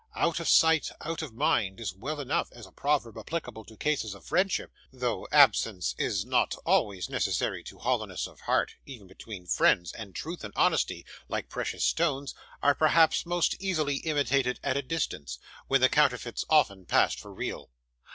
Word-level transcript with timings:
'Out 0.15 0.39
of 0.39 0.49
sight, 0.49 0.89
out 1.01 1.21
of 1.21 1.31
mind,' 1.31 1.79
is 1.79 1.93
well 1.93 2.19
enough 2.19 2.51
as 2.53 2.65
a 2.65 2.71
proverb 2.71 3.15
applicable 3.19 3.63
to 3.63 3.77
cases 3.77 4.15
of 4.15 4.25
friendship, 4.25 4.71
though 4.91 5.27
absence 5.31 5.93
is 5.99 6.25
not 6.25 6.55
always 6.65 7.07
necessary 7.07 7.61
to 7.63 7.77
hollowness 7.77 8.25
of 8.25 8.39
heart, 8.39 8.73
even 8.87 9.05
between 9.05 9.45
friends, 9.45 9.91
and 9.93 10.15
truth 10.15 10.43
and 10.43 10.53
honesty, 10.55 11.05
like 11.29 11.49
precious 11.49 11.83
stones, 11.83 12.33
are 12.63 12.73
perhaps 12.73 13.27
most 13.27 13.55
easily 13.59 13.97
imitated 13.97 14.59
at 14.63 14.75
a 14.75 14.81
distance, 14.81 15.37
when 15.67 15.81
the 15.81 15.87
counterfeits 15.87 16.45
often 16.49 16.83
pass 16.83 17.13
for 17.13 17.31
real. 17.31 17.69